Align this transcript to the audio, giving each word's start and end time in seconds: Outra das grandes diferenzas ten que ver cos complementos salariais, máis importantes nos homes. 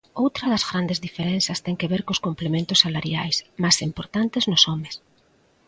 Outra 0.23 0.45
das 0.53 0.67
grandes 0.69 1.01
diferenzas 1.05 1.61
ten 1.65 1.75
que 1.79 1.89
ver 1.93 2.01
cos 2.07 2.21
complementos 2.27 2.81
salariais, 2.85 3.37
máis 3.61 3.77
importantes 3.89 4.43
nos 4.51 4.61
homes. 4.69 4.93